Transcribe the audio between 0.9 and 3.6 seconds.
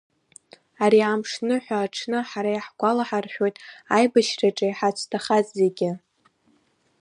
амш ныҳәа аҽны ҳара иаҳгәалаҳаршәоит